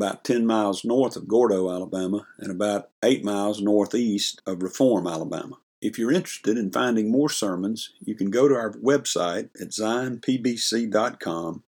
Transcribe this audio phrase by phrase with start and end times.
[0.00, 5.58] about 10 miles north of Gordo, Alabama, and about 8 miles northeast of Reform, Alabama.
[5.82, 11.64] If you're interested in finding more sermons, you can go to our website at zionpbc.com.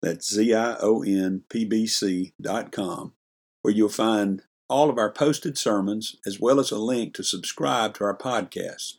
[0.00, 3.14] That's Z I O N P B C.com,
[3.62, 7.94] where you'll find all of our posted sermons as well as a link to subscribe
[7.94, 8.98] to our podcast.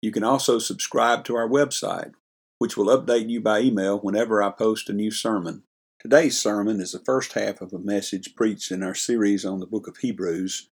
[0.00, 2.12] You can also subscribe to our website,
[2.58, 5.64] which will update you by email whenever I post a new sermon.
[6.02, 9.68] Today's sermon is the first half of a message preached in our series on the
[9.68, 10.68] book of Hebrews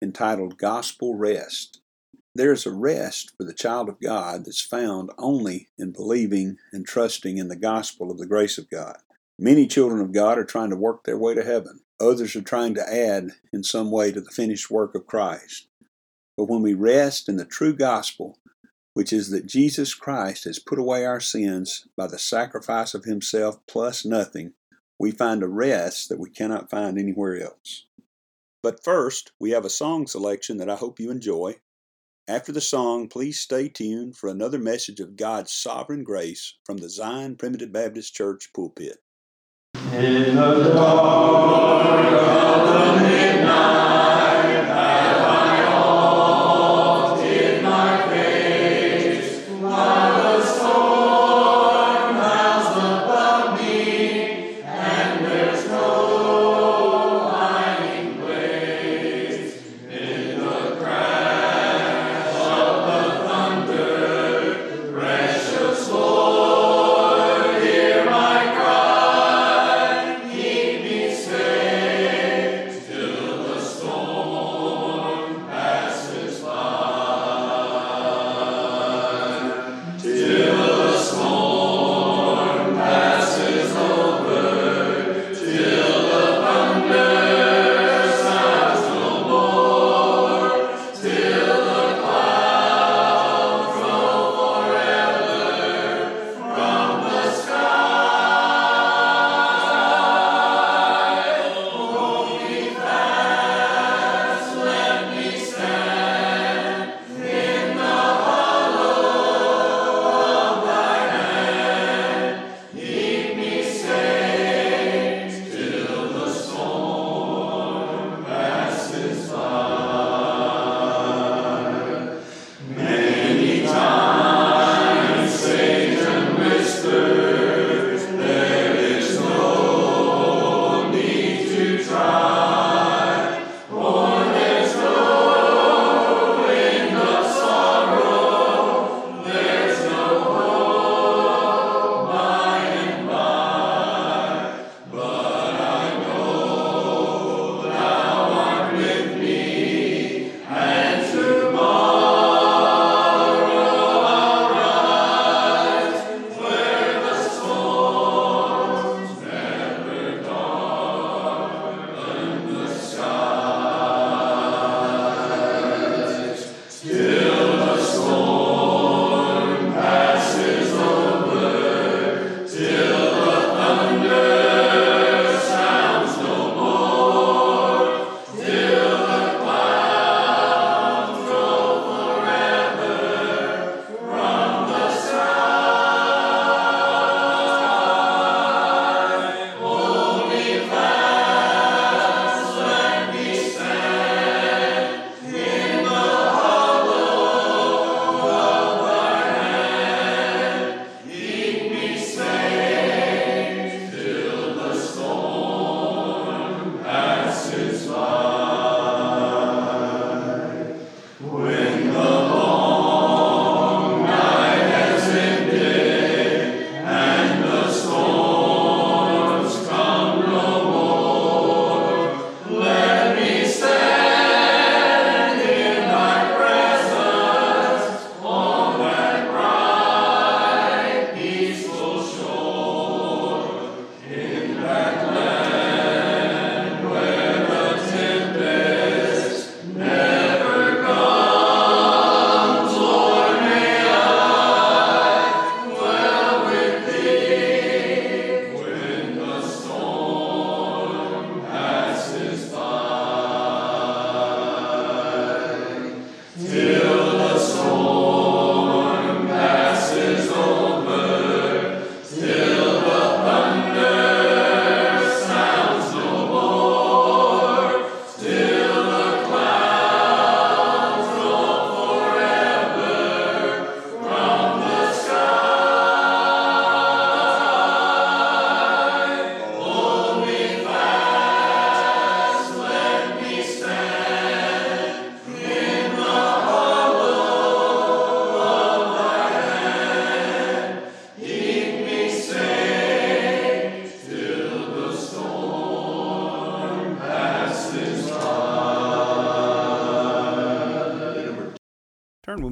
[0.00, 1.80] entitled Gospel Rest.
[2.36, 6.86] There is a rest for the child of God that's found only in believing and
[6.86, 8.98] trusting in the gospel of the grace of God.
[9.36, 11.80] Many children of God are trying to work their way to heaven.
[11.98, 15.66] Others are trying to add in some way to the finished work of Christ.
[16.36, 18.38] But when we rest in the true gospel,
[18.94, 23.58] which is that Jesus Christ has put away our sins by the sacrifice of himself
[23.66, 24.52] plus nothing,
[24.98, 27.86] we find a rest that we cannot find anywhere else.
[28.62, 31.56] But first, we have a song selection that I hope you enjoy.
[32.26, 36.88] After the song, please stay tuned for another message of God's sovereign grace from the
[36.90, 38.98] Zion Primitive Baptist Church pulpit.
[39.92, 44.07] In the dark of the midnight.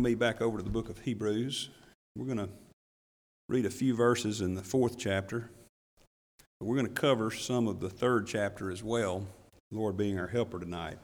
[0.06, 1.68] Me back over to the book of Hebrews.
[2.14, 2.48] We're going to
[3.48, 5.50] read a few verses in the fourth chapter.
[6.60, 9.26] But we're going to cover some of the third chapter as well,
[9.72, 10.98] Lord being our helper tonight.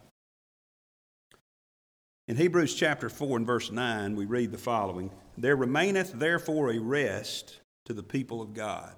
[2.29, 6.79] In Hebrews chapter 4 and verse 9, we read the following There remaineth therefore a
[6.79, 8.95] rest to the people of God.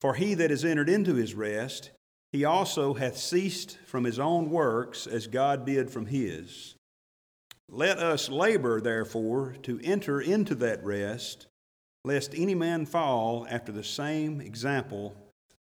[0.00, 1.90] For he that is entered into his rest,
[2.30, 6.75] he also hath ceased from his own works as God did from his.
[7.68, 11.46] Let us labor, therefore, to enter into that rest,
[12.04, 15.14] lest any man fall after the same example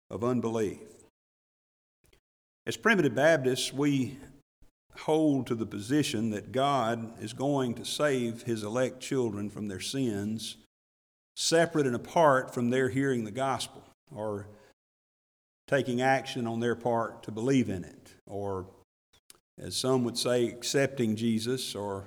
[0.09, 0.79] of unbelief.
[2.67, 4.17] As primitive Baptists, we
[4.99, 9.79] hold to the position that God is going to save his elect children from their
[9.79, 10.57] sins,
[11.35, 13.83] separate and apart from their hearing the gospel
[14.15, 14.47] or
[15.67, 18.67] taking action on their part to believe in it, or
[19.59, 22.05] as some would say, accepting Jesus or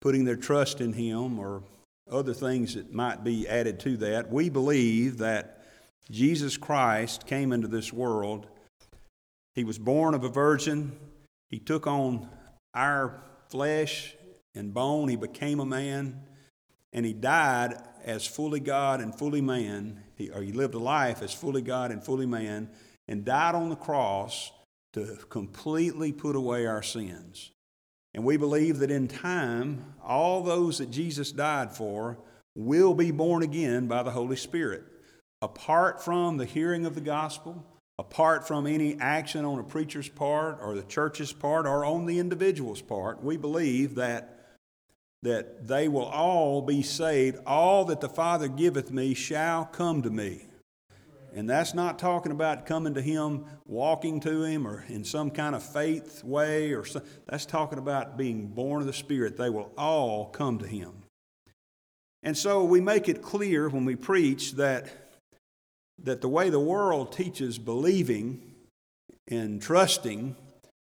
[0.00, 1.62] putting their trust in Him or
[2.10, 4.30] other things that might be added to that.
[4.30, 5.64] We believe that
[6.10, 8.46] Jesus Christ came into this world.
[9.54, 10.92] He was born of a virgin.
[11.48, 12.28] He took on
[12.74, 14.14] our flesh
[14.54, 15.08] and bone.
[15.08, 16.22] He became a man.
[16.92, 17.74] And he died
[18.04, 20.02] as fully God and fully man.
[20.16, 22.68] He, or he lived a life as fully God and fully man
[23.08, 24.50] and died on the cross
[24.92, 27.52] to completely put away our sins.
[28.14, 32.18] And we believe that in time, all those that Jesus died for
[32.54, 34.84] will be born again by the Holy Spirit.
[35.40, 37.64] Apart from the hearing of the gospel,
[37.98, 42.18] apart from any action on a preacher's part or the church's part or on the
[42.18, 44.56] individual's part, we believe that,
[45.22, 47.38] that they will all be saved.
[47.46, 50.48] All that the Father giveth me shall come to me.
[51.34, 55.54] And that's not talking about coming to Him, walking to Him, or in some kind
[55.54, 59.36] of faith way, or some, that's talking about being born of the Spirit.
[59.36, 60.92] They will all come to Him.
[62.22, 64.88] And so we make it clear when we preach that,
[66.02, 68.52] that the way the world teaches believing
[69.28, 70.36] and trusting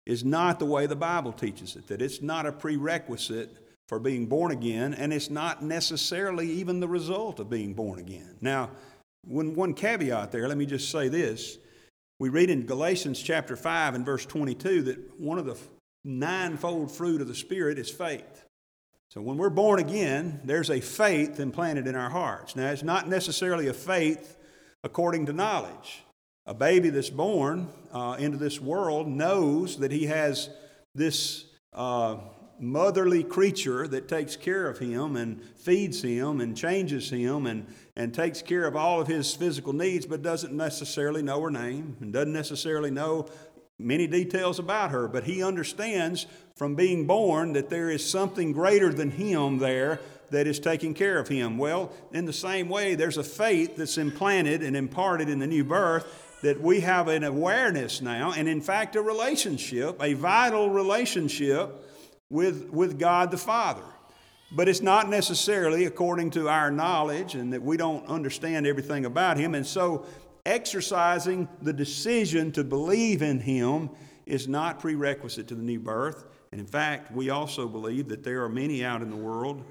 [0.07, 3.57] is not the way the Bible teaches it, that it's not a prerequisite
[3.89, 8.37] for being born again, and it's not necessarily even the result of being born again.
[8.41, 8.71] Now,
[9.25, 11.59] one, one caveat there, let me just say this.
[12.19, 15.57] We read in Galatians chapter 5 and verse 22 that one of the
[16.05, 18.45] ninefold fruit of the Spirit is faith.
[19.11, 22.57] So when we're born again, there's a faith implanted in our hearts.
[22.57, 24.37] Now, it's not necessarily a faith
[24.85, 26.05] according to knowledge.
[26.45, 30.51] A baby that's born uh, into this world knows that he has
[30.95, 32.17] this uh,
[32.61, 38.13] motherly creature that takes care of him and feeds him and changes him and, and
[38.13, 42.13] takes care of all of his physical needs, but doesn't necessarily know her name and
[42.13, 43.27] doesn't necessarily know
[43.79, 45.09] many details about her.
[45.09, 50.01] But he understands from being born that there is something greater than him there
[50.31, 51.57] that is taking care of him.
[51.57, 55.65] Well, in the same way, there's a faith that's implanted and imparted in the new
[55.65, 56.07] birth
[56.43, 61.88] that we have an awareness now, and in fact, a relationship, a vital relationship
[62.31, 63.83] with, with God the Father.
[64.51, 69.37] But it's not necessarily according to our knowledge and that we don't understand everything about
[69.37, 69.55] Him.
[69.55, 70.07] And so,
[70.47, 73.91] exercising the decision to believe in Him
[74.25, 76.25] is not prerequisite to the new birth.
[76.53, 79.63] And in fact, we also believe that there are many out in the world,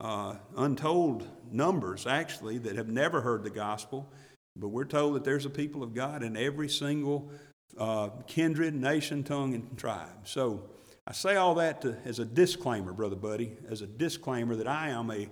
[0.00, 4.08] uh, untold numbers actually, that have never heard the gospel.
[4.54, 7.30] But we're told that there's a people of God in every single
[7.76, 10.08] uh, kindred, nation, tongue, and tribe.
[10.24, 10.62] So,
[11.10, 14.90] I say all that to, as a disclaimer, Brother Buddy, as a disclaimer that I
[14.90, 15.28] am a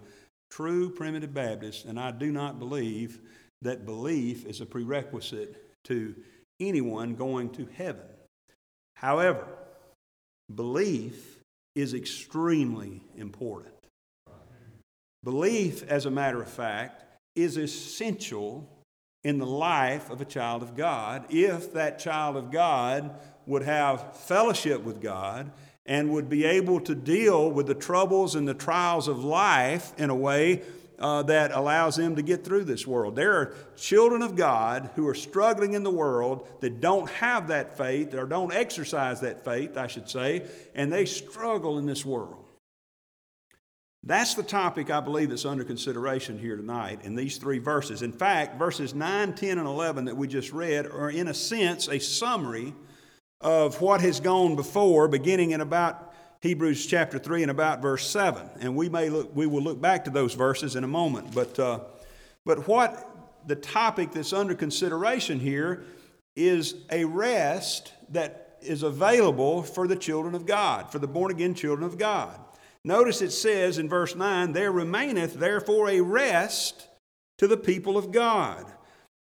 [0.51, 3.21] true primitive Baptist and I do not believe
[3.63, 5.55] that belief is a prerequisite
[5.85, 6.17] to
[6.59, 8.03] anyone going to heaven.
[8.97, 9.47] However,
[10.53, 11.39] belief
[11.77, 13.77] is extremely important.
[15.23, 17.05] Belief, as a matter of fact,
[17.37, 18.69] is essential
[19.23, 23.15] in the life of a child of God if that child of God
[23.47, 25.53] would have fellowship with God
[25.89, 30.11] and would be able to deal with the troubles and the trials of life in
[30.11, 30.63] a way
[30.99, 33.17] uh, that allows them to get through this world.
[33.17, 37.79] There are children of God who are struggling in the world that don't have that
[37.79, 42.45] faith or don't exercise that faith, I should say, and they struggle in this world.
[44.05, 48.03] That's the topic I believe that's under consideration here tonight in these three verses.
[48.03, 51.89] In fact, verses 9, 10, and 11 that we just read are, in a sense,
[51.89, 52.75] a summary
[53.41, 58.49] of what has gone before, beginning in about Hebrews chapter 3 and about verse 7.
[58.61, 61.35] And we, may look, we will look back to those verses in a moment.
[61.35, 61.81] But, uh,
[62.45, 63.09] but what
[63.47, 65.85] the topic that's under consideration here
[66.37, 71.55] is a rest that is available for the children of God, for the born again
[71.55, 72.39] children of God.
[72.85, 76.87] Notice it says in verse 9, There remaineth therefore a rest
[77.39, 78.65] to the people of God.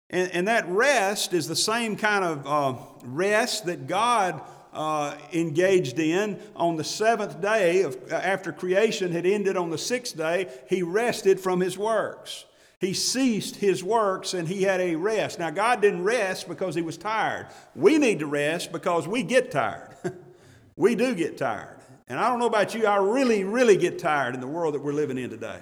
[0.09, 4.41] And, and that rest is the same kind of uh, rest that God
[4.73, 10.17] uh, engaged in on the seventh day of, after creation had ended on the sixth
[10.17, 10.49] day.
[10.69, 12.45] He rested from his works.
[12.79, 15.39] He ceased his works and he had a rest.
[15.39, 17.47] Now, God didn't rest because he was tired.
[17.73, 19.95] We need to rest because we get tired.
[20.75, 21.79] we do get tired.
[22.07, 24.83] And I don't know about you, I really, really get tired in the world that
[24.83, 25.61] we're living in today.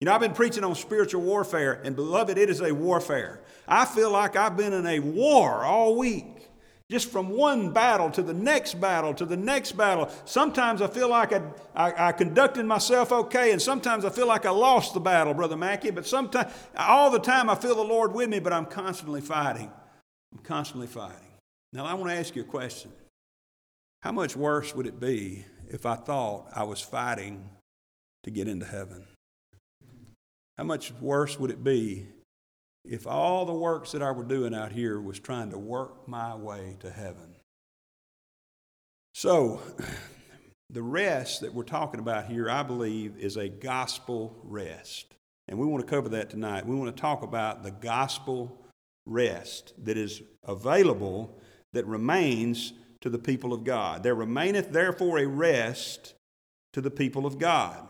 [0.00, 3.40] You know, I've been preaching on spiritual warfare, and beloved, it is a warfare.
[3.66, 6.36] I feel like I've been in a war all week.
[6.88, 10.08] Just from one battle to the next battle to the next battle.
[10.24, 11.42] Sometimes I feel like I,
[11.74, 15.56] I, I, conducted myself okay, and sometimes I feel like I lost the battle, Brother
[15.56, 15.90] Mackey.
[15.90, 19.72] But sometimes, all the time, I feel the Lord with me, but I'm constantly fighting.
[20.32, 21.26] I'm constantly fighting.
[21.72, 22.92] Now, I want to ask you a question.
[24.02, 27.50] How much worse would it be if I thought I was fighting
[28.22, 29.04] to get into heaven?
[30.56, 32.06] How much worse would it be
[32.84, 36.34] if all the works that I were doing out here was trying to work my
[36.34, 37.36] way to heaven?
[39.14, 39.60] So,
[40.70, 45.14] the rest that we're talking about here, I believe, is a gospel rest.
[45.48, 46.66] And we want to cover that tonight.
[46.66, 48.66] We want to talk about the gospel
[49.04, 51.38] rest that is available,
[51.72, 54.02] that remains to the people of God.
[54.02, 56.14] There remaineth therefore a rest
[56.72, 57.88] to the people of God.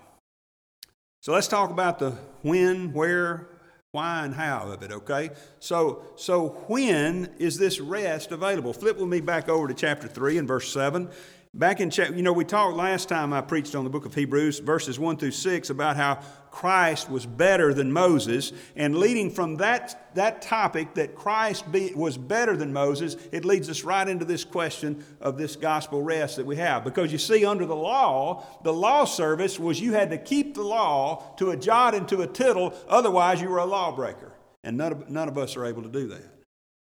[1.20, 2.11] So let's talk about the
[2.42, 3.49] when, where,
[3.90, 5.30] why, and how of it, okay?
[5.58, 8.73] So, so when is this rest available?
[8.73, 11.11] Flip with me back over to chapter 3 and verse 7.
[11.56, 14.14] Back in chapter, you know, we talked last time I preached on the book of
[14.14, 16.16] Hebrews, verses 1 through 6, about how
[16.50, 18.52] Christ was better than Moses.
[18.76, 23.70] And leading from that, that topic that Christ be, was better than Moses, it leads
[23.70, 26.84] us right into this question of this gospel rest that we have.
[26.84, 30.62] Because you see, under the law, the law service was you had to keep the
[30.62, 34.34] law to a jot and to a tittle, otherwise, you were a lawbreaker.
[34.62, 36.35] And none of, none of us are able to do that.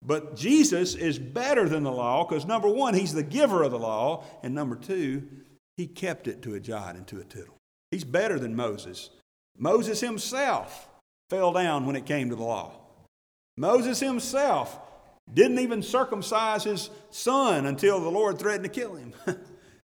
[0.04, 3.78] But Jesus is better than the law because number one, he's the giver of the
[3.78, 5.26] law, and number two,
[5.76, 7.56] he kept it to a jot and to a tittle.
[7.90, 9.10] He's better than Moses.
[9.56, 10.88] Moses himself
[11.30, 12.72] fell down when it came to the law.
[13.56, 14.78] Moses himself
[15.32, 19.14] didn't even circumcise his son until the Lord threatened to kill him.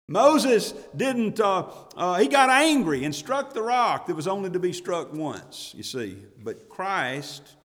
[0.07, 4.59] Moses didn't, uh, uh, he got angry and struck the rock that was only to
[4.59, 6.17] be struck once, you see.
[6.43, 7.55] But Christ,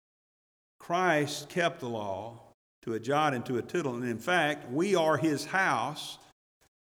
[0.79, 2.44] Christ kept the law
[2.85, 3.95] to a jot and to a tittle.
[3.95, 6.19] And in fact, we are his house.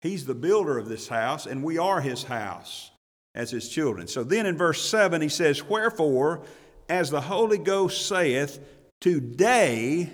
[0.02, 2.90] He's the builder of this house, and we are his house
[3.34, 4.06] as his children.
[4.08, 6.42] So then in verse 7, he says, Wherefore,
[6.88, 8.60] as the Holy Ghost saith,
[9.00, 10.10] Today,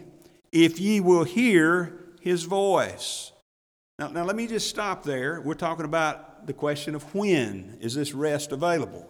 [0.53, 3.33] if ye will hear his voice.
[3.99, 5.41] Now, now let me just stop there.
[5.41, 9.07] We're talking about the question of when is this rest available?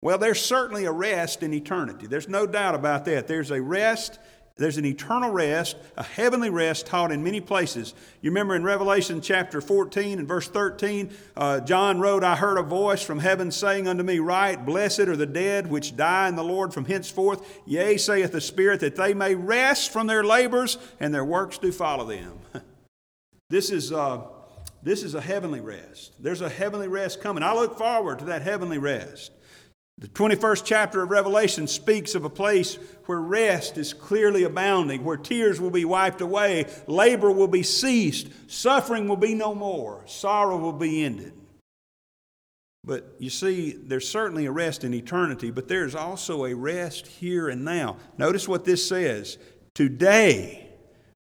[0.00, 2.06] Well, there's certainly a rest in eternity.
[2.06, 3.26] There's no doubt about that.
[3.26, 4.18] There's a rest
[4.58, 7.94] there's an eternal rest, a heavenly rest taught in many places.
[8.20, 12.62] You remember in Revelation chapter 14 and verse 13, uh, John wrote, I heard a
[12.62, 16.42] voice from heaven saying unto me, Write, blessed are the dead which die in the
[16.42, 17.60] Lord from henceforth.
[17.66, 21.70] Yea, saith the Spirit, that they may rest from their labors, and their works do
[21.70, 22.38] follow them.
[23.48, 23.92] this is.
[23.92, 24.22] Uh,
[24.80, 26.12] this is a heavenly rest.
[26.22, 27.42] There's a heavenly rest coming.
[27.42, 29.32] I look forward to that heavenly rest.
[29.98, 35.16] The 21st chapter of Revelation speaks of a place where rest is clearly abounding, where
[35.16, 40.56] tears will be wiped away, labor will be ceased, suffering will be no more, sorrow
[40.56, 41.32] will be ended.
[42.84, 47.48] But you see, there's certainly a rest in eternity, but there's also a rest here
[47.48, 47.96] and now.
[48.16, 49.36] Notice what this says
[49.74, 50.68] Today,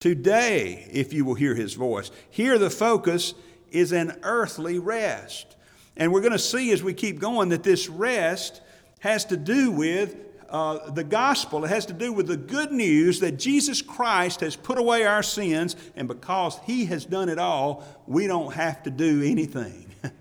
[0.01, 2.11] today, if you will hear his voice.
[2.29, 3.33] Here, the focus
[3.71, 5.55] is an earthly rest.
[5.99, 8.61] And we're going to see as we keep going that this rest
[9.01, 10.15] has to do with
[10.49, 11.63] uh, the gospel.
[11.65, 15.21] It has to do with the good news that Jesus Christ has put away our
[15.21, 19.85] sins, and because He has done it all, we don't have to do anything.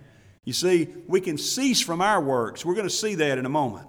[0.44, 2.64] you see, we can cease from our works.
[2.64, 3.87] We're going to see that in a moment.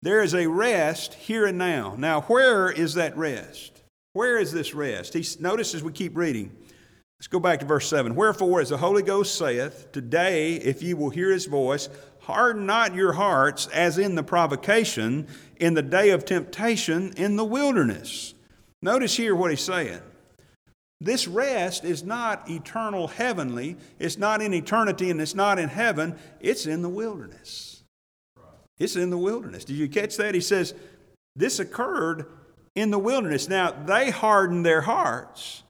[0.00, 1.94] There is a rest here and now.
[1.98, 3.82] Now, where is that rest?
[4.14, 5.14] Where is this rest?
[5.14, 6.56] He, notice as we keep reading.
[7.22, 8.16] Let's go back to verse 7.
[8.16, 11.88] Wherefore, as the Holy Ghost saith, Today, if ye will hear his voice,
[12.22, 17.44] harden not your hearts as in the provocation, in the day of temptation in the
[17.44, 18.34] wilderness.
[18.82, 20.00] Notice here what he's saying.
[21.00, 26.18] This rest is not eternal heavenly, it's not in eternity, and it's not in heaven,
[26.40, 27.84] it's in the wilderness.
[28.80, 29.64] It's in the wilderness.
[29.64, 30.34] Did you catch that?
[30.34, 30.74] He says,
[31.36, 32.26] This occurred
[32.74, 33.48] in the wilderness.
[33.48, 35.61] Now, they hardened their hearts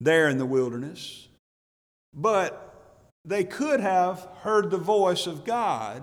[0.00, 1.28] there in the wilderness.
[2.14, 2.64] But
[3.24, 6.02] they could have heard the voice of God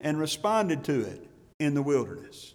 [0.00, 1.28] and responded to it
[1.58, 2.54] in the wilderness.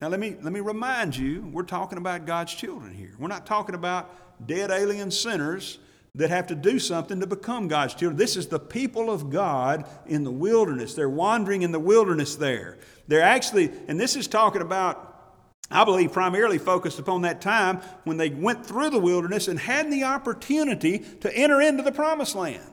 [0.00, 3.14] Now, let me, let me remind you, we're talking about God's children here.
[3.18, 5.78] We're not talking about dead alien sinners
[6.16, 8.16] that have to do something to become God's children.
[8.16, 10.94] This is the people of God in the wilderness.
[10.94, 12.78] They're wandering in the wilderness there.
[13.08, 15.13] They're actually, and this is talking about
[15.70, 19.90] I believe primarily focused upon that time when they went through the wilderness and had
[19.90, 22.70] the opportunity to enter into the promised land.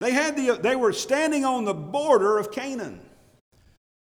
[0.00, 3.00] They, had the, they were standing on the border of Canaan.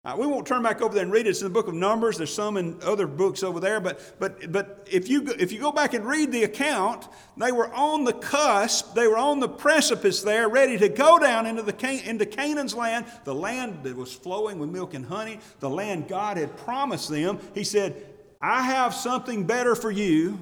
[0.05, 1.31] Uh, we won't turn back over there and read it.
[1.31, 2.17] It's in the book of Numbers.
[2.17, 3.79] There's some in other books over there.
[3.79, 7.73] But, but, but if, you, if you go back and read the account, they were
[7.73, 12.03] on the cusp, they were on the precipice there, ready to go down into, the,
[12.05, 16.37] into Canaan's land, the land that was flowing with milk and honey, the land God
[16.37, 17.38] had promised them.
[17.55, 18.05] He said,
[18.41, 20.37] I have something better for you.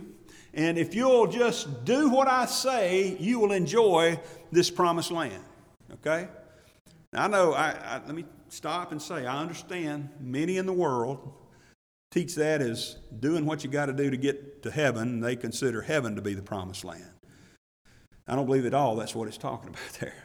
[0.55, 4.19] And if you'll just do what I say, you will enjoy
[4.51, 5.45] this promised land.
[5.93, 6.29] Okay?
[7.13, 10.73] Now, I know, I, I let me stop and say, I understand many in the
[10.73, 11.33] world
[12.11, 15.21] teach that as doing what you got to do to get to heaven.
[15.21, 17.11] They consider heaven to be the promised land.
[18.27, 20.25] I don't believe at all that's what it's talking about there.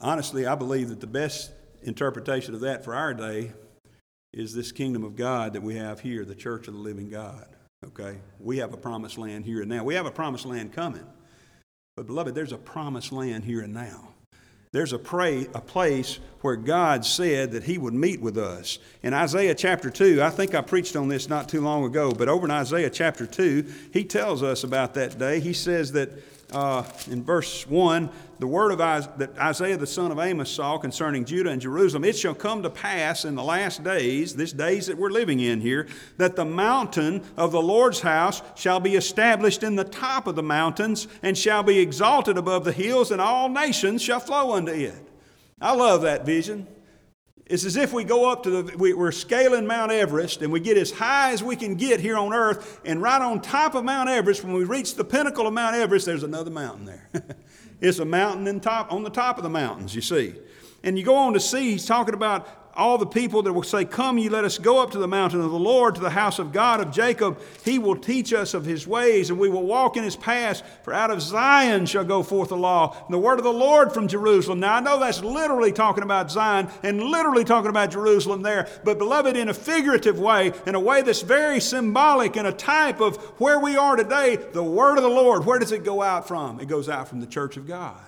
[0.00, 3.52] Honestly, I believe that the best interpretation of that for our day
[4.32, 7.46] is this kingdom of God that we have here, the church of the living God.
[7.84, 8.18] Okay?
[8.38, 9.84] We have a promised land here and now.
[9.84, 11.06] We have a promised land coming.
[11.96, 14.11] But, beloved, there's a promised land here and now.
[14.72, 18.78] There's a, pray, a place where God said that He would meet with us.
[19.02, 22.28] In Isaiah chapter 2, I think I preached on this not too long ago, but
[22.28, 25.40] over in Isaiah chapter 2, He tells us about that day.
[25.40, 26.10] He says that
[26.52, 30.78] uh, in verse 1, the word of Isaiah, that Isaiah the son of Amos saw
[30.78, 34.86] concerning Judah and Jerusalem, it shall come to pass in the last days, these days
[34.86, 35.86] that we're living in here,
[36.16, 40.42] that the mountain of the Lord's house shall be established in the top of the
[40.42, 45.08] mountains and shall be exalted above the hills, and all nations shall flow unto it.
[45.60, 46.66] I love that vision.
[47.46, 50.60] It's as if we go up to the, we, are scaling Mount Everest and we
[50.60, 52.80] get as high as we can get here on earth.
[52.84, 56.06] And right on top of Mount Everest, when we reach the pinnacle of Mount Everest,
[56.06, 57.08] there's another mountain there.
[57.80, 60.34] it's a mountain in top, on the top of the mountains, you see.
[60.84, 63.84] And you go on to see, he's talking about all the people that will say,
[63.84, 66.38] Come, ye, let us go up to the mountain of the Lord, to the house
[66.38, 67.40] of God of Jacob.
[67.64, 70.62] He will teach us of his ways, and we will walk in his paths.
[70.82, 73.92] For out of Zion shall go forth the law, and the word of the Lord
[73.92, 74.60] from Jerusalem.
[74.60, 78.98] Now, I know that's literally talking about Zion and literally talking about Jerusalem there, but
[78.98, 83.16] beloved, in a figurative way, in a way that's very symbolic and a type of
[83.40, 86.60] where we are today, the word of the Lord, where does it go out from?
[86.60, 88.00] It goes out from the church of God.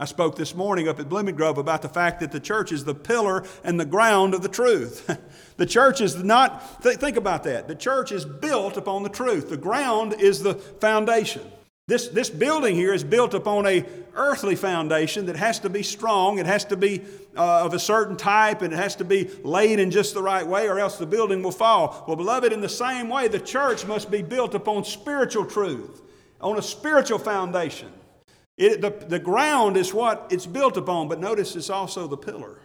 [0.00, 2.84] I spoke this morning up at Blooming Grove about the fact that the church is
[2.84, 5.10] the pillar and the ground of the truth.
[5.56, 7.66] the church is not, th- think about that.
[7.66, 9.50] The church is built upon the truth.
[9.50, 11.42] The ground is the foundation.
[11.88, 13.84] This, this building here is built upon a
[14.14, 16.38] earthly foundation that has to be strong.
[16.38, 17.02] It has to be
[17.36, 20.46] uh, of a certain type and it has to be laid in just the right
[20.46, 22.04] way or else the building will fall.
[22.06, 26.02] Well, beloved, in the same way, the church must be built upon spiritual truth,
[26.40, 27.90] on a spiritual foundation.
[28.58, 32.60] It, the, the ground is what it's built upon, but notice it's also the pillar.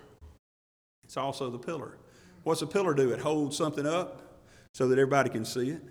[1.04, 1.98] It's also the pillar.
[2.44, 3.12] What's a pillar do?
[3.12, 4.42] It holds something up
[4.74, 5.82] so that everybody can see it.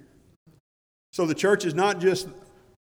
[1.13, 2.29] So the church is not just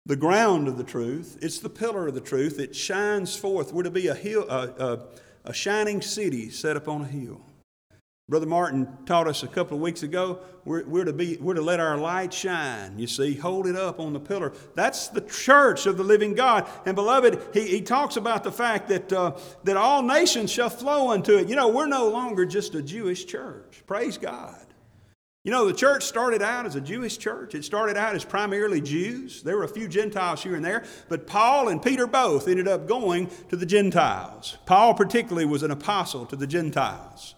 [0.06, 2.58] the ground of the truth, it's the pillar of the truth.
[2.58, 3.72] It shines forth.
[3.72, 5.06] We're to be a, hill, a, a,
[5.44, 7.42] a shining city set upon a hill.
[8.30, 11.60] Brother Martin taught us a couple of weeks ago, we're, we're, to be, we're to
[11.60, 12.96] let our light shine.
[12.96, 14.52] You see, hold it up on the pillar.
[14.76, 16.68] That's the church of the living God.
[16.86, 21.10] And beloved, he, he talks about the fact that, uh, that all nations shall flow
[21.10, 21.48] unto it.
[21.48, 23.82] You know, we're no longer just a Jewish church.
[23.88, 24.64] Praise God.
[25.42, 27.56] You know, the church started out as a Jewish church.
[27.56, 29.42] It started out as primarily Jews.
[29.42, 32.86] There were a few Gentiles here and there, but Paul and Peter both ended up
[32.86, 34.56] going to the Gentiles.
[34.66, 37.34] Paul, particularly, was an apostle to the Gentiles.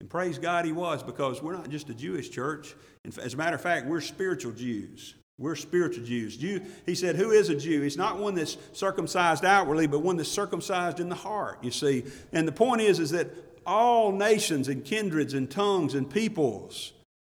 [0.00, 2.74] And praise God he was because we're not just a Jewish church.
[3.20, 5.14] As a matter of fact, we're spiritual Jews.
[5.38, 6.36] We're spiritual Jews.
[6.36, 7.82] Jew, he said, Who is a Jew?
[7.82, 12.04] He's not one that's circumcised outwardly, but one that's circumcised in the heart, you see.
[12.32, 13.30] And the point is, is that
[13.64, 16.92] all nations and kindreds and tongues and peoples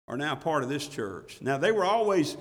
[0.08, 1.40] are now part of this church.
[1.42, 2.38] Now, they were always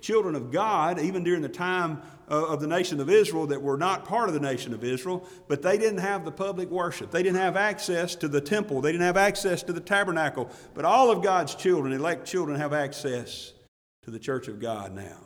[0.00, 3.76] children of God, even during the time uh, of the nation of Israel that were
[3.76, 7.10] not part of the nation of Israel, but they didn't have the public worship.
[7.10, 8.80] They didn't have access to the temple.
[8.80, 10.50] They didn't have access to the tabernacle.
[10.74, 13.52] But all of God's children, elect children, have access
[14.02, 15.18] to the church of God now.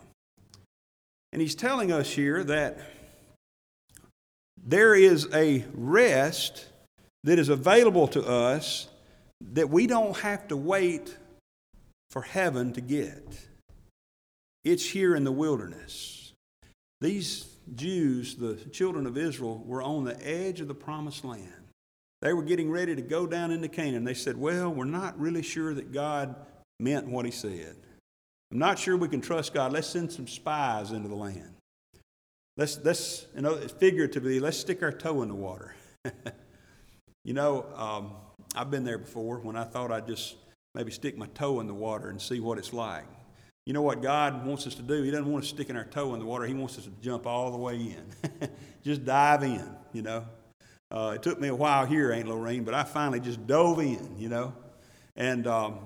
[1.33, 2.79] And he's telling us here that
[4.63, 6.67] there is a rest
[7.23, 8.87] that is available to us
[9.53, 11.17] that we don't have to wait
[12.09, 13.47] for heaven to get.
[14.63, 16.33] It's here in the wilderness.
[16.99, 21.53] These Jews, the children of Israel, were on the edge of the promised land.
[22.21, 24.03] They were getting ready to go down into Canaan.
[24.03, 26.35] They said, Well, we're not really sure that God
[26.79, 27.75] meant what he said.
[28.51, 29.71] I'm not sure we can trust God.
[29.71, 31.55] Let's send some spies into the land.
[32.57, 35.73] Let's, let's you know, figuratively, let's stick our toe in the water.
[37.23, 38.11] you know, um,
[38.55, 40.35] I've been there before when I thought I'd just
[40.75, 43.05] maybe stick my toe in the water and see what it's like.
[43.71, 45.01] You know what God wants us to do?
[45.01, 46.43] He doesn't want us sticking our toe in the water.
[46.43, 48.49] He wants us to jump all the way in.
[48.83, 50.25] just dive in, you know.
[50.91, 54.17] Uh, it took me a while here, Aunt Lorraine, but I finally just dove in,
[54.17, 54.53] you know.
[55.15, 55.79] And um,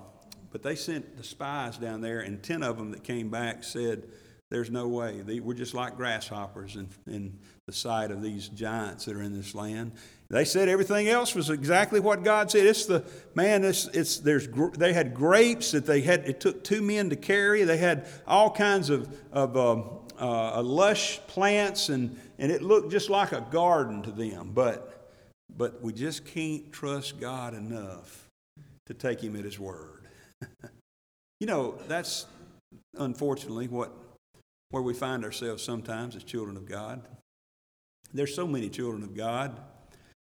[0.51, 4.01] but they sent the spies down there, and ten of them that came back said,
[4.49, 5.21] "There's no way.
[5.21, 9.33] They, we're just like grasshoppers in, in the sight of these giants that are in
[9.33, 9.91] this land."
[10.35, 12.65] They said everything else was exactly what God said.
[12.65, 13.63] It's the man.
[13.63, 16.27] It's, it's there's they had grapes that they had.
[16.27, 17.63] It took two men to carry.
[17.63, 19.85] They had all kinds of of um,
[20.19, 24.51] uh, lush plants, and and it looked just like a garden to them.
[24.53, 25.09] But
[25.55, 28.27] but we just can't trust God enough
[28.87, 30.05] to take Him at His word.
[31.39, 32.25] you know, that's
[32.97, 33.93] unfortunately what
[34.71, 37.01] where we find ourselves sometimes as children of God.
[38.13, 39.57] There's so many children of God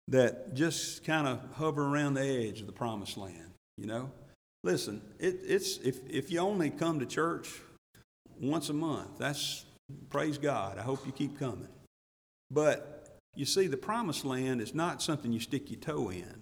[0.09, 4.11] that just kind of hover around the edge of the promised land, you know?
[4.63, 7.49] Listen, it, it's if, if you only come to church
[8.41, 9.65] once a month, that's
[10.09, 10.77] praise God.
[10.77, 11.67] I hope you keep coming.
[12.51, 16.41] But you see, the promised land is not something you stick your toe in,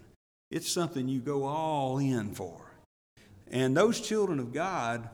[0.49, 2.71] it's something you go all in for.
[3.51, 5.09] And those children of God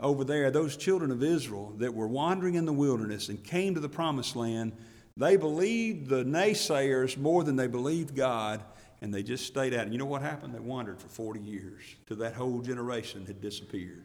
[0.00, 3.80] over there, those children of Israel that were wandering in the wilderness and came to
[3.80, 4.72] the promised land,
[5.16, 8.62] they believed the naysayers more than they believed God,
[9.00, 9.84] and they just stayed out.
[9.84, 10.54] And you know what happened?
[10.54, 14.04] They wandered for 40 years till that whole generation had disappeared.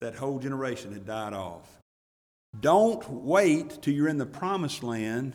[0.00, 1.78] That whole generation had died off.
[2.60, 5.34] Don't wait till you're in the promised land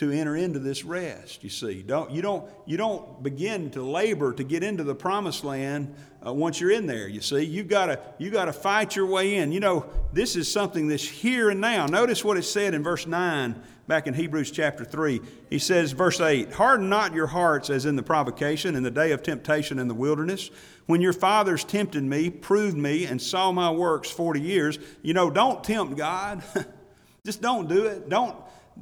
[0.00, 1.82] to enter into this rest you see.
[1.82, 5.94] Don't you don't you don't begin to labor to get into the promised land
[6.26, 7.42] uh, once you're in there you see.
[7.42, 9.52] You've got to you got to fight your way in.
[9.52, 9.84] You know
[10.14, 11.84] this is something that's here and now.
[11.84, 16.20] Notice what it said in verse 9 back in hebrews chapter 3 he says verse
[16.20, 19.86] 8 harden not your hearts as in the provocation in the day of temptation in
[19.86, 20.50] the wilderness.
[20.86, 24.78] When your fathers tempted me proved me and saw my works 40 years.
[25.02, 26.42] You know don't tempt god.
[27.22, 28.08] Just don't do it.
[28.08, 28.34] Don't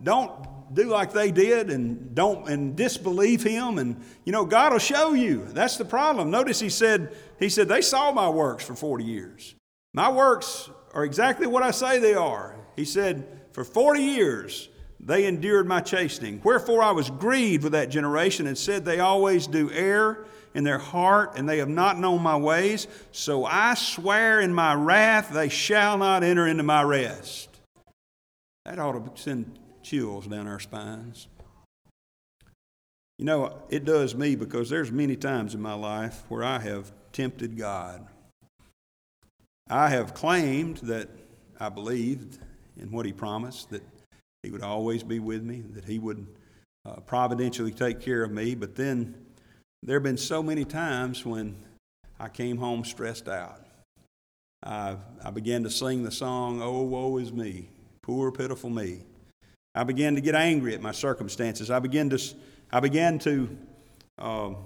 [0.03, 3.79] don't do like they did and don't and disbelieve him.
[3.79, 5.47] And you know god will show you.
[5.47, 6.31] That's the problem.
[6.31, 9.55] Notice he said he said they saw my works for 40 years.
[9.95, 12.57] My works are exactly what i say they are.
[12.77, 14.69] He said for 40 years
[15.01, 16.41] they endured my chastening.
[16.45, 20.79] Wherefore i was grieved with that generation and said they always do err in their
[20.79, 22.87] heart and they have not known my ways.
[23.13, 27.49] So i swear in my wrath they shall not enter into my rest.
[28.65, 31.29] That ought to send chills down our spines.
[33.19, 36.93] You know, it does me because there's many times in my life where I have
[37.13, 38.07] tempted God.
[39.69, 41.09] I have claimed that
[41.59, 42.39] I believed
[42.79, 43.83] in what He promised, that
[44.43, 46.27] He would always be with me, that He would
[46.85, 48.55] uh, providentially take care of me.
[48.55, 49.15] But then
[49.83, 51.57] there have been so many times when
[52.21, 53.65] I came home stressed out.
[54.63, 57.71] I, I began to sing the song, Oh, woe is me,
[58.03, 59.08] poor, pitiful me.
[59.75, 61.71] I began to get angry at my circumstances.
[61.71, 62.21] I began to,
[62.73, 63.57] I began to
[64.19, 64.57] um,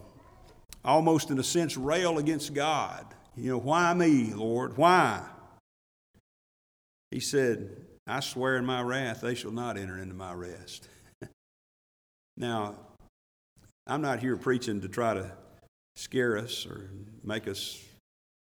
[0.84, 3.06] almost, in a sense, rail against God.
[3.36, 4.76] You know, why me, Lord?
[4.76, 5.22] Why?
[7.10, 7.70] He said,
[8.06, 10.88] I swear in my wrath, they shall not enter into my rest.
[12.36, 12.76] now,
[13.86, 15.32] I'm not here preaching to try to
[15.96, 16.90] scare us or
[17.22, 17.82] make us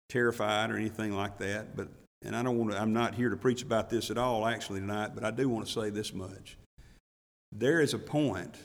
[0.08, 1.88] terrified or anything like that, but
[2.24, 4.80] and I don't want to, I'm not here to preach about this at all actually
[4.80, 6.56] tonight, but I do want to say this much.
[7.50, 8.56] There is a point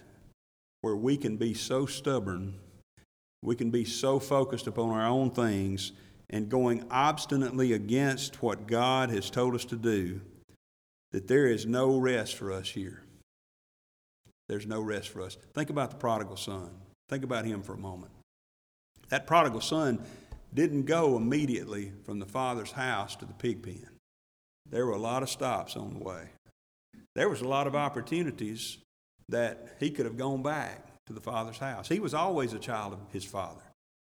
[0.81, 2.55] where we can be so stubborn,
[3.41, 5.91] we can be so focused upon our own things
[6.29, 10.21] and going obstinately against what God has told us to do
[11.11, 13.03] that there is no rest for us here.
[14.47, 15.37] There's no rest for us.
[15.53, 16.69] Think about the prodigal son.
[17.09, 18.11] Think about him for a moment.
[19.09, 20.03] That prodigal son
[20.57, 23.87] didn't go immediately from the father's house to the pig pen.
[24.67, 26.29] There were a lot of stops on the way.
[27.13, 28.79] There was a lot of opportunities
[29.29, 31.87] that he could have gone back to the father's house.
[31.87, 33.61] He was always a child of his father.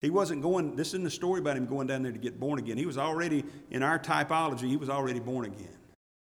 [0.02, 2.58] He wasn't going, this isn't a story about him going down there to get born
[2.58, 2.76] again.
[2.76, 5.78] He was already, in our typology, he was already born again.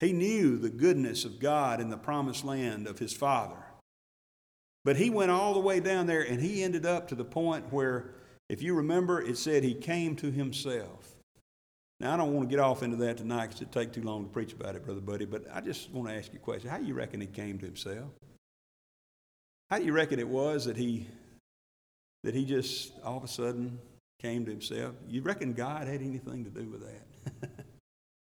[0.01, 3.63] He knew the goodness of God in the promised land of his father.
[4.83, 7.71] But he went all the way down there and he ended up to the point
[7.71, 8.15] where
[8.49, 11.17] if you remember, it said he came to himself.
[11.99, 14.25] Now, I don't want to get off into that tonight because it'd take too long
[14.25, 16.69] to preach about it, Brother Buddy, but I just want to ask you a question.
[16.69, 18.11] How do you reckon he came to himself?
[19.71, 21.07] How do you reckon it was that he
[22.23, 23.79] that he just all of a sudden
[24.21, 24.95] came to himself?
[25.09, 27.51] You reckon God had anything to do with that?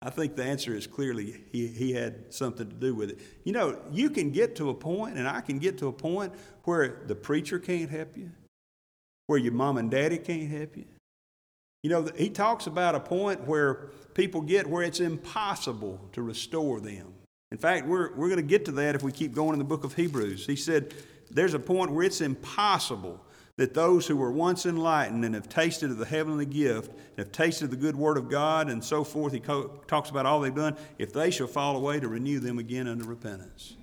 [0.02, 3.20] I think the answer is clearly he, he had something to do with it.
[3.46, 6.34] You know, you can get to a point, and I can get to a point
[6.66, 8.30] where the preacher can't help you,
[9.28, 10.86] where your mom and daddy can't help you,
[11.84, 16.80] you know, he talks about a point where people get where it's impossible to restore
[16.80, 17.14] them.
[17.52, 19.66] In fact, we're, we're going to get to that if we keep going in the
[19.66, 20.46] book of Hebrews.
[20.46, 20.94] He said
[21.30, 23.24] there's a point where it's impossible
[23.58, 27.70] that those who were once enlightened and have tasted of the heavenly gift, have tasted
[27.70, 30.76] the good word of God, and so forth, he co- talks about all they've done,
[30.98, 33.76] if they shall fall away, to renew them again unto repentance.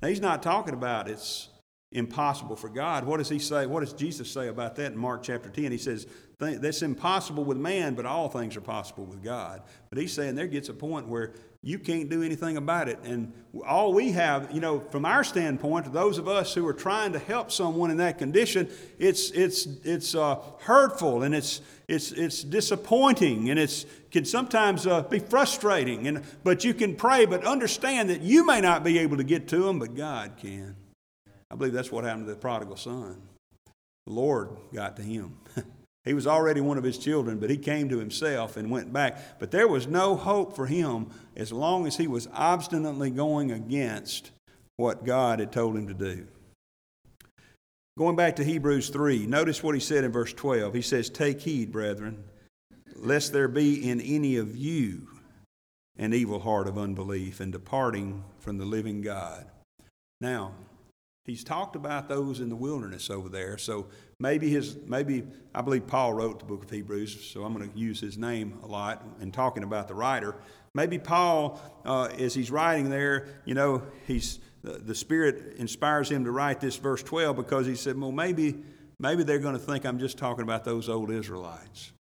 [0.00, 1.49] Now, he's not talking about it's
[1.92, 3.04] impossible for God.
[3.04, 3.66] What does he say?
[3.66, 5.72] What does Jesus say about that in Mark chapter 10?
[5.72, 6.06] He says,
[6.38, 9.62] that's impossible with man, but all things are possible with God.
[9.90, 12.98] But he's saying there gets a point where you can't do anything about it.
[13.04, 13.34] And
[13.66, 17.18] all we have, you know, from our standpoint, those of us who are trying to
[17.18, 23.50] help someone in that condition, it's, it's, it's uh, hurtful and it's, it's, it's disappointing
[23.50, 26.06] and it can sometimes uh, be frustrating.
[26.06, 29.48] And, but you can pray, but understand that you may not be able to get
[29.48, 30.76] to them, but God can.
[31.50, 33.20] I believe that's what happened to the prodigal son.
[34.06, 35.36] The Lord got to him.
[36.04, 39.38] he was already one of his children, but he came to himself and went back.
[39.38, 44.30] But there was no hope for him as long as he was obstinately going against
[44.76, 46.26] what God had told him to do.
[47.98, 50.72] Going back to Hebrews 3, notice what he said in verse 12.
[50.72, 52.24] He says, Take heed, brethren,
[52.96, 55.06] lest there be in any of you
[55.98, 59.46] an evil heart of unbelief and departing from the living God.
[60.18, 60.54] Now,
[61.30, 63.56] He's talked about those in the wilderness over there.
[63.56, 63.86] So
[64.18, 65.22] maybe his, maybe
[65.54, 67.24] I believe Paul wrote the book of Hebrews.
[67.24, 70.34] So I'm going to use his name a lot in talking about the writer.
[70.74, 76.24] Maybe Paul, uh, as he's writing there, you know, he's the, the Spirit inspires him
[76.24, 78.64] to write this verse 12 because he said, well, maybe
[78.98, 81.92] maybe they're going to think I'm just talking about those old Israelites.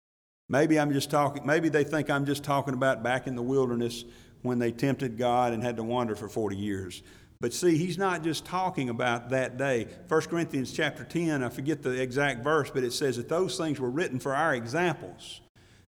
[0.50, 1.46] Maybe I'm just talking.
[1.46, 4.06] Maybe they think I'm just talking about back in the wilderness
[4.42, 7.04] when they tempted God and had to wander for 40 years.
[7.41, 9.88] But see, he's not just talking about that day.
[10.10, 13.80] 1 Corinthians chapter 10, I forget the exact verse, but it says that those things
[13.80, 15.39] were written for our examples,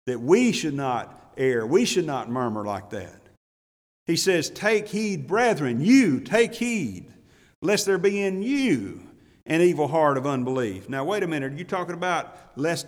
[0.07, 3.21] that we should not err, we should not murmur like that.
[4.07, 7.13] He says, Take heed, brethren, you take heed,
[7.61, 9.06] lest there be in you
[9.47, 10.89] an evil heart of unbelief.
[10.89, 11.53] Now, wait a minute.
[11.53, 12.85] Are you talking about lest,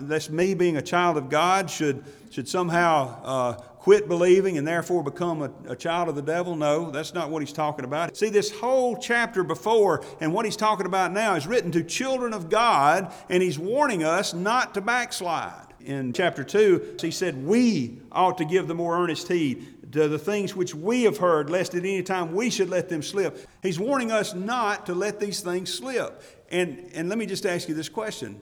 [0.00, 5.02] lest me being a child of God should, should somehow uh, quit believing and therefore
[5.02, 6.54] become a, a, child of the devil?
[6.54, 8.14] No, that's not what he's talking about.
[8.14, 12.34] See, this whole chapter before and what he's talking about now is written to children
[12.34, 15.68] of God, and he's warning us not to backslide.
[15.80, 20.18] In chapter 2, he said, We ought to give the more earnest heed to the
[20.18, 23.46] things which we have heard, lest at any time we should let them slip.
[23.62, 26.22] He's warning us not to let these things slip.
[26.50, 28.40] And, and let me just ask you this question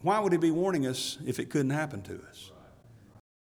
[0.00, 2.50] Why would he be warning us if it couldn't happen to us?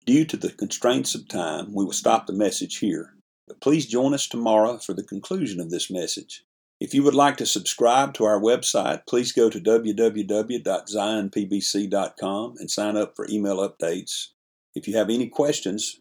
[0.06, 3.14] Due to the constraints of time, we will stop the message here.
[3.46, 6.44] But please join us tomorrow for the conclusion of this message.
[6.80, 12.96] If you would like to subscribe to our website, please go to www.zionpbc.com and sign
[12.96, 14.28] up for email updates.
[14.74, 16.00] If you have any questions,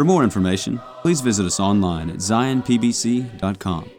[0.00, 3.90] For more information, please visit us online at zionpbc.com.